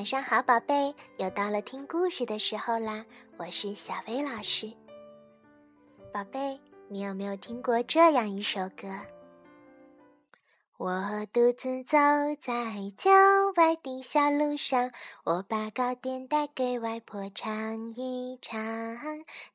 [0.00, 3.04] 晚上好，宝贝，又到了听故事的时候啦！
[3.36, 4.72] 我是小薇老师。
[6.10, 8.88] 宝贝，你有没有听过这样一首歌？
[10.78, 11.98] 我独自走
[12.40, 13.10] 在郊
[13.56, 14.90] 外的小路上，
[15.24, 18.58] 我把糕点带给外婆尝一尝。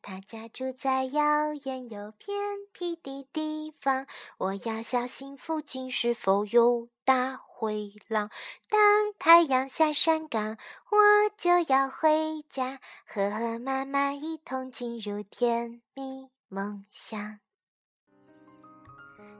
[0.03, 2.37] 她家住在遥远又偏
[2.71, 4.05] 僻的地方，
[4.37, 8.29] 我要小心附近是否有大灰狼。
[8.69, 10.57] 当太阳下山岗，
[10.91, 10.97] 我
[11.37, 17.39] 就要回家，和妈妈一同进入甜蜜梦乡。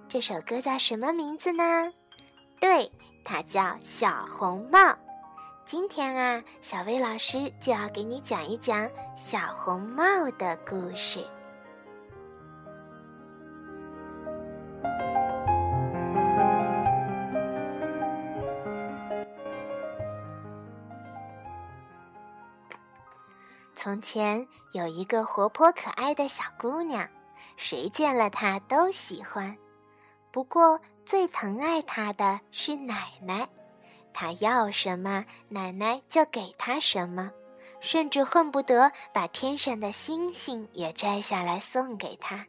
[0.07, 1.91] 这首歌叫什么名字呢？
[2.61, 2.89] 对，
[3.25, 4.79] 它叫《小红帽》。
[5.65, 11.27] 今天啊，小薇老师就要给你讲一讲小红帽的故事。
[23.75, 27.07] 从前有一个活泼可爱的小姑娘，
[27.57, 29.55] 谁见了她都喜欢。
[30.31, 33.47] 不过，最疼爱她的是奶奶，
[34.13, 37.31] 她要什么，奶奶就给她什么，
[37.81, 42.45] 甚至恨不得把天上的星星也摘下来送给她。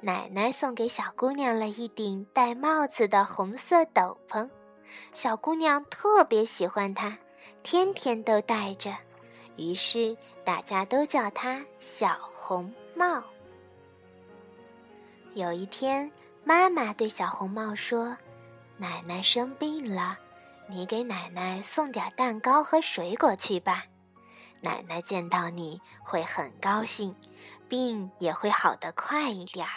[0.00, 4.50] 奶奶送给小姑娘了一顶戴帽子的红色斗篷，
[5.12, 7.16] 小姑娘特别喜欢它，
[7.62, 8.94] 天天都戴着，
[9.58, 13.22] 于是大家都叫她小红帽。
[15.34, 16.10] 有一天。
[16.44, 18.16] 妈妈对小红帽说
[18.78, 20.16] ：“奶奶生病了，
[20.66, 23.84] 你给奶奶送点蛋糕和水果去吧。
[24.62, 27.14] 奶奶见到你会很高兴，
[27.68, 29.72] 病也会好得快一点儿。”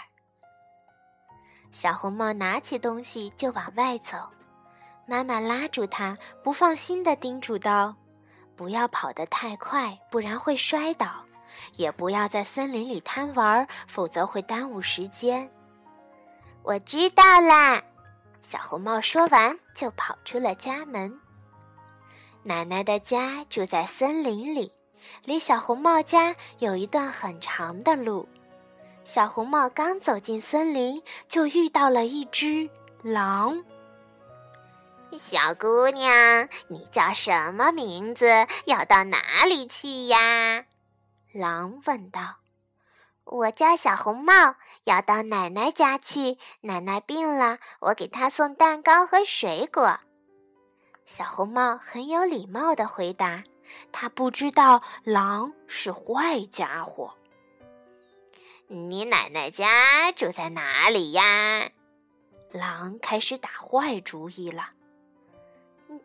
[1.73, 4.17] 小红帽拿起东西就往外走，
[5.05, 7.93] 妈妈拉住他，不放心地叮嘱道
[8.61, 11.07] ：“不要跑得太快，不然会摔倒；
[11.77, 15.49] 也不要在森林里贪玩，否则会耽误时间。”
[16.61, 17.81] 我知道啦，
[18.43, 21.19] 小红帽说完就跑出了家门。
[22.43, 24.71] 奶奶的家住在森林里，
[25.25, 28.29] 离小红帽家有一段很长的路。
[29.03, 32.69] 小红帽刚走进森林，就遇到了一只
[33.01, 33.63] 狼。
[35.19, 38.25] 小姑娘，你叫什么名字？
[38.65, 40.65] 要到哪里去呀？
[41.31, 42.37] 狼问道。
[43.23, 46.37] 我叫小红帽，要到奶奶家去。
[46.61, 49.99] 奶奶病了，我给她送蛋糕和水果。
[51.05, 53.43] 小红帽很有礼貌的回答
[53.91, 57.13] ：“他不知道狼是坏家伙。”
[58.67, 61.69] 你奶奶家住在哪里呀？
[62.51, 64.69] 狼开始打坏主意了。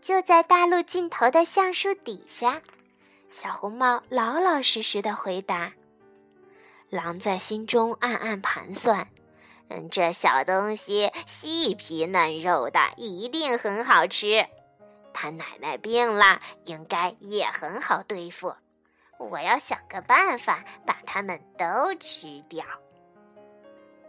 [0.01, 2.61] 就在大路尽头的橡树底下。
[3.31, 5.73] 小红帽老老实实的回答。
[6.89, 9.09] 狼在心中暗暗盘算
[9.69, 14.47] ：“嗯，这小东西细皮嫩肉的，一定很好吃。
[15.13, 18.55] 他奶奶病了，应该也很好对付。
[19.19, 22.65] 我要想个办法把它们都吃掉。”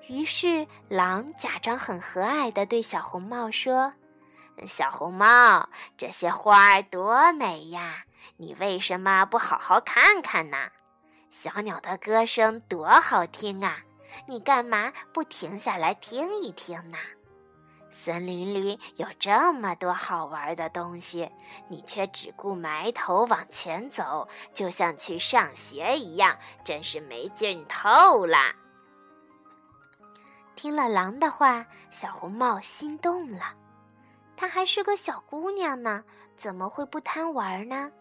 [0.07, 3.91] 于是，狼假装很和蔼地对小红帽说
[4.65, 8.05] ：“小红帽，这些花儿多美呀，
[8.37, 10.57] 你为什么不好好看看呢？”
[11.29, 13.79] 小鸟的歌声多好听啊！
[14.25, 16.97] 你干嘛不停下来听一听呢？
[17.91, 21.29] 森林里有这么多好玩的东西，
[21.67, 28.37] 你却只顾埋头往前走，就像去上学一样，真是没劲透了。
[30.55, 33.53] 听了狼的话，小红帽心动了。
[34.37, 36.03] 她还是个小姑娘呢，
[36.37, 37.91] 怎么会不贪玩呢？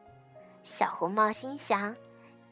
[0.62, 1.96] 小红帽心想。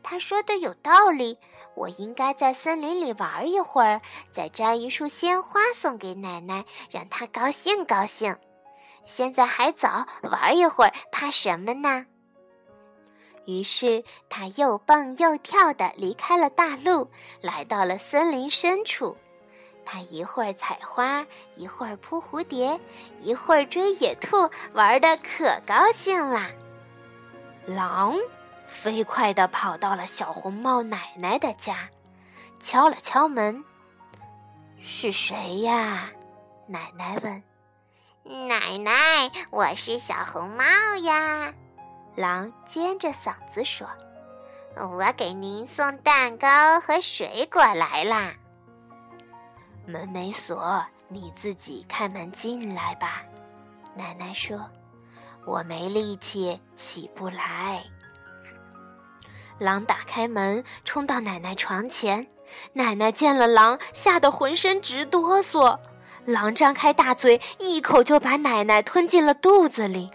[0.02, 1.38] 她说的有道理，
[1.74, 4.00] 我应该在森林里玩一会儿，
[4.32, 8.36] 再摘一束鲜花送给奶奶，让她高兴高兴。
[9.04, 12.06] 现在还早，玩一会儿怕什么呢？
[13.46, 17.10] 于是他又蹦又跳地离开了大路，
[17.42, 19.14] 来到了森林深处。
[19.84, 21.26] 他一会儿采花，
[21.56, 22.80] 一会儿扑蝴蝶，
[23.20, 26.50] 一会儿追野兔，玩的可高兴啦。
[27.66, 28.16] 狼。
[28.66, 31.90] 飞快地跑到了小红帽奶奶的家，
[32.60, 33.62] 敲了敲门。
[34.80, 36.10] “是谁呀？”
[36.66, 37.42] 奶奶问。
[38.48, 40.64] “奶奶，我是小红帽
[41.02, 41.52] 呀。”
[42.16, 43.86] 狼尖着嗓子说
[44.74, 48.32] ，“我给您送蛋糕和水果来啦。”
[49.86, 53.22] 门没锁，你自己开门进来吧。”
[53.94, 54.60] 奶奶说。
[55.46, 57.84] 我没力气，起不来。”
[59.60, 62.26] 狼打开门，冲到奶奶床前。
[62.72, 65.78] 奶奶见了狼，吓得浑身直哆嗦。
[66.24, 70.10] 狼张开大嘴，一口就把奶奶吞进了肚子里，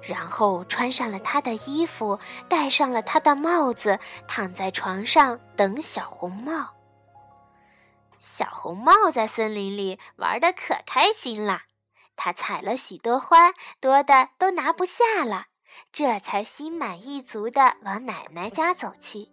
[0.00, 2.16] 然后穿上了她的衣服，
[2.48, 3.98] 戴上了她的帽子，
[4.28, 6.68] 躺在床上等小红帽。
[8.38, 11.62] 小红帽在森林里玩的可开心了，
[12.14, 15.46] 它采了许多花，多的都拿不下了，
[15.90, 19.28] 这才心满意足的往奶奶家走去。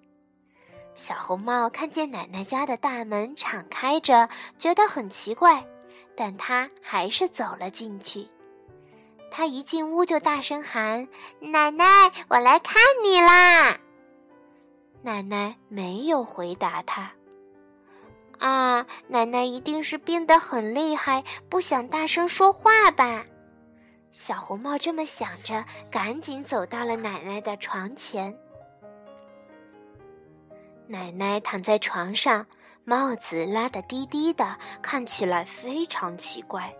[0.95, 5.63] 小红帽看见奶奶家的大门敞开着，觉得很奇怪，
[6.17, 8.27] 但他还是走了进去。
[9.29, 11.07] 他一进屋就大声喊
[11.37, 13.77] ：“奶奶，我来看你啦！”
[15.05, 17.11] 奶奶没有回答他。
[18.39, 23.25] 啊，奶奶一定是病得很厉害，不想大声说话吧？
[24.11, 28.37] 小红帽这么想着，赶紧走到了奶奶的床前。
[30.87, 32.45] 奶奶躺在床上，
[32.83, 36.73] 帽子拉得低低的，看起来非常奇怪。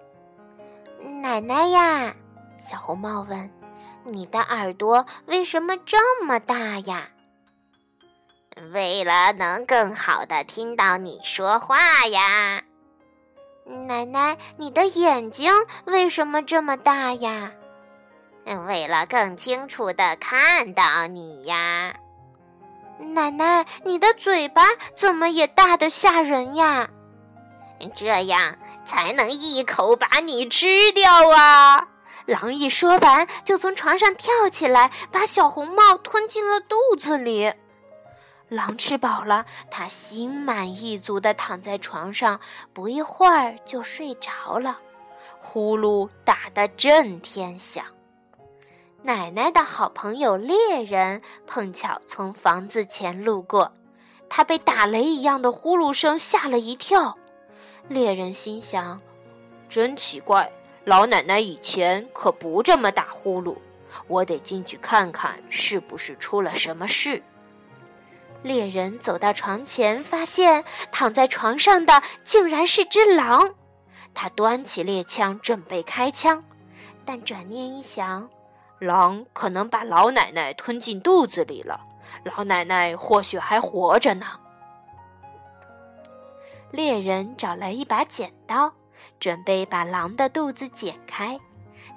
[1.22, 2.16] 奶奶呀，
[2.58, 3.52] 小红帽问
[4.06, 7.10] ：“你的耳朵为什么这么大呀？”
[8.72, 12.64] 为了能更好的听到你说话呀。
[13.86, 15.52] 奶奶，你的眼睛
[15.84, 17.52] 为什么这么大呀？
[18.68, 21.96] 为了更清楚的看到你呀。
[22.98, 24.64] 奶奶，你的嘴巴
[24.96, 26.90] 怎么也大的吓人呀？
[27.94, 31.90] 这样才能一口把你吃掉啊！
[32.26, 37.54] 狼一说完，就从床上跳起来，把小红帽吞进了肚子里。
[38.56, 42.40] 狼吃饱了，它心满意足地躺在床上，
[42.72, 44.80] 不一会儿就睡着了，
[45.42, 47.84] 呼噜打得震天响。
[49.02, 53.74] 奶奶的好朋友猎人碰巧从房子前路过，
[54.30, 57.18] 他被打雷一样的呼噜声吓了一跳。
[57.90, 59.02] 猎人心想
[59.68, 60.50] ：“真奇怪，
[60.86, 63.58] 老奶奶以前可不这么打呼噜，
[64.08, 67.22] 我得进去看看是不是出了什么事。”
[68.46, 73.56] 猎人走到床前，发现躺在床上的竟然是只狼。
[74.14, 76.44] 他端起猎枪准备开枪，
[77.04, 78.30] 但转念一想。
[78.78, 81.82] 狼可能把老奶奶吞进肚子里了，
[82.24, 84.28] 老奶奶或许还活着呢。
[86.70, 88.72] 猎人找来一把剪刀，
[89.20, 91.40] 准备把狼的肚子剪开。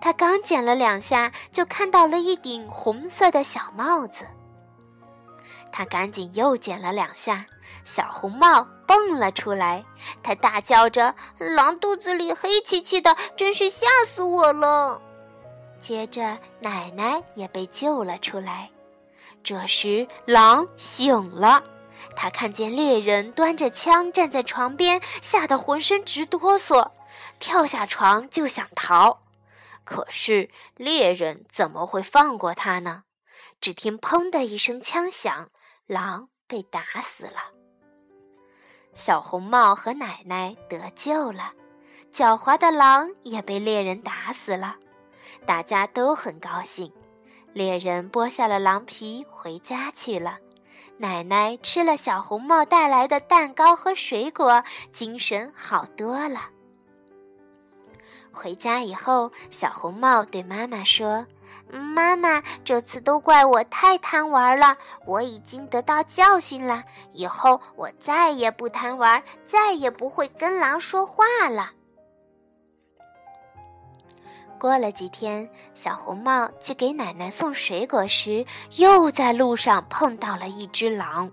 [0.00, 4.24] 他刚剪了两下，就看到了一顶红色的小帽子。
[5.70, 7.46] 他赶紧又剪了两下，
[7.84, 9.84] 小红帽蹦了出来。
[10.22, 15.00] 他大叫着：“狼肚子里黑漆漆的，真是吓死我了！”
[15.78, 18.70] 接着，奶奶也被救了出来。
[19.44, 21.62] 这时，狼醒了，
[22.16, 26.90] 他看见猎人端着枪站在床边，吓得浑身直哆嗦，
[27.38, 29.20] 跳下床就想逃。
[29.84, 33.04] 可是，猎人怎么会放过他呢？
[33.60, 35.48] 只听“砰”的一声枪响，
[35.88, 37.40] 狼被打死了。
[38.94, 41.52] 小红帽和奶奶得救了，
[42.12, 44.76] 狡猾的狼也被猎人打死了。
[45.46, 46.92] 大家都很高兴，
[47.54, 50.36] 猎人剥下了狼皮回家去了。
[50.98, 56.50] 奶奶吃了小红帽带来的蛋糕和水果，精神好多了。
[58.38, 61.26] 回家以后，小红帽对妈妈说
[61.68, 71.72] ：“妈妈，这次都怪我太贪玩了，我已经得到教训了，以后我再也不贪玩，再也不会跟狼说话了。”
[74.56, 81.30] 过了几天，小红帽去给奶奶送水果时，又在路上碰到了一只狼。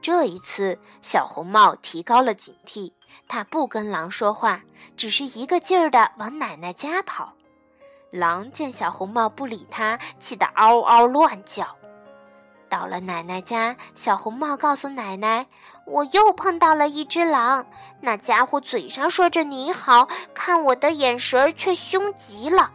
[0.00, 2.92] 这一次，小红帽提高了警惕，
[3.26, 4.60] 他不跟狼说话，
[4.96, 7.32] 只是一个劲儿地往奶奶家跑。
[8.10, 11.76] 狼见小红帽不理他，气得嗷嗷乱叫。
[12.70, 15.46] 到了奶奶家，小红帽告诉奶奶
[15.86, 17.66] ：“我又碰到了一只狼，
[18.00, 22.70] 那家伙嘴上说着你好，看我的眼神却凶极了。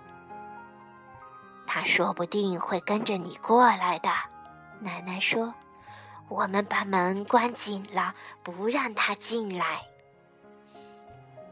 [1.68, 4.10] 他说不定会跟着你过来的。”
[4.82, 5.54] 奶奶说
[6.28, 9.82] ：“我们把门关紧了，不让他进来。”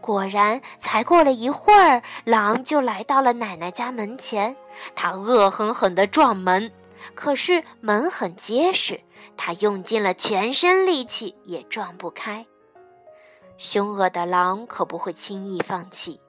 [0.01, 4.55] 果然，才过了一会儿，狼就来到了奶奶家门前，
[4.95, 6.71] 他恶狠狠地撞门。
[7.15, 8.99] 可是门很结实，
[9.37, 12.45] 他用尽了全身力气也撞不开。
[13.57, 16.19] 凶恶的狼可不会轻易放弃，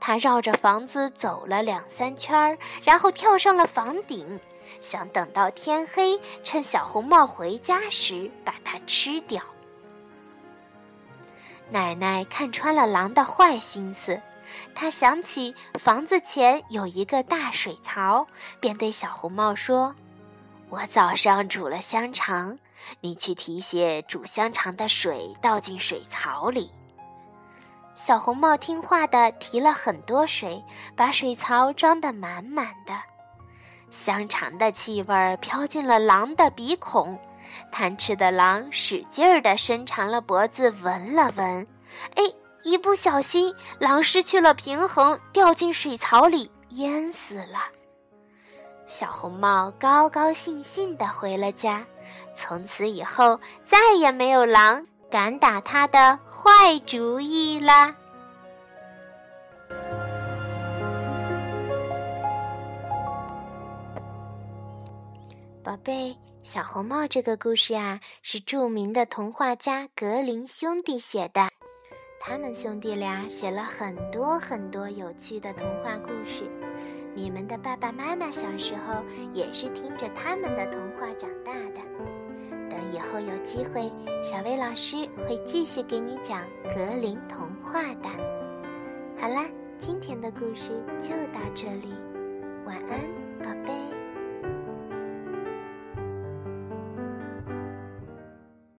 [0.00, 4.40] 他绕着房子走了两三圈，然后跳上了房顶，
[4.80, 9.42] 想等到天黑，趁小红帽回家时把它吃掉。
[11.72, 14.20] 奶奶看穿了狼的坏心思，
[14.74, 18.26] 她想起房子前有一个大水槽，
[18.60, 19.94] 便对小红帽说
[20.68, 22.58] ：“我早上煮了香肠，
[23.00, 26.70] 你去提些煮香肠的水倒进水槽里。”
[27.96, 30.62] 小红帽听话的提了很多水，
[30.94, 32.92] 把水槽装得满满的。
[33.90, 37.18] 香肠的气味飘进了狼的鼻孔。
[37.70, 41.66] 贪吃的狼使劲儿地伸长了脖子闻了闻，
[42.14, 42.22] 哎，
[42.62, 47.58] 一不小心，狼失去了平衡，掉进水槽里，淹死了。
[48.86, 51.84] 小红帽高高兴兴地回了家，
[52.34, 57.94] 从此以后再也没有狼敢打他的坏主意啦。
[65.64, 66.21] 宝贝。
[66.42, 71.48] 小红帽这个故事啊，是著名的童话家格林兄弟写的。
[72.20, 76.44] 他们兄弟俩写了很多很多有趣的童话故事。
[77.14, 81.80] 你们的爸爸妈妈小时候也是听着他们的童话长大的。
[82.68, 83.90] 等以后有机会，
[84.22, 86.42] 小薇老师会继续给你讲
[86.74, 88.08] 格林童话的。
[89.16, 89.46] 好啦，
[89.78, 90.70] 今天的故事
[91.00, 91.92] 就到这里，
[92.66, 93.00] 晚安，
[93.38, 93.91] 宝贝。